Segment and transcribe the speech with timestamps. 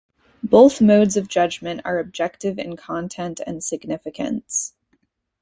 [0.41, 4.73] Both modes of judgment are objective in content and significance.